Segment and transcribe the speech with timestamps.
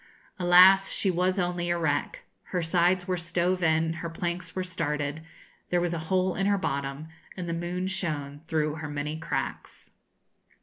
[0.39, 0.89] Alas!
[0.89, 2.23] she was only a wreck.
[2.45, 5.21] Her sides were stove in, her planks were started,
[5.69, 9.91] there was a hole in her bottom, and the moon shone through her many cracks.